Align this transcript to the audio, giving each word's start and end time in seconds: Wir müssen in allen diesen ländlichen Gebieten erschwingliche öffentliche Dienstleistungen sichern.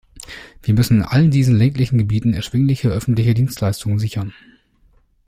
Wir 0.63 0.73
müssen 0.73 0.97
in 0.97 1.03
allen 1.03 1.29
diesen 1.29 1.55
ländlichen 1.55 1.99
Gebieten 1.99 2.33
erschwingliche 2.33 2.89
öffentliche 2.89 3.35
Dienstleistungen 3.35 3.99
sichern. 3.99 4.33